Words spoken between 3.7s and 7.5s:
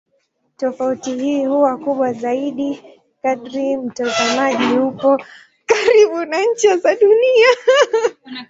mtazamaji yupo karibu na ncha za Dunia.